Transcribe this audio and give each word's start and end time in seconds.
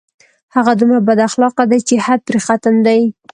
هغه 0.55 0.71
دومره 0.79 0.99
بد 1.07 1.19
اخلاقه 1.29 1.63
دی 1.71 1.79
چې 1.87 1.95
حد 2.05 2.19
پرې 2.27 2.39
ختم 2.47 2.75
دی 2.85 3.01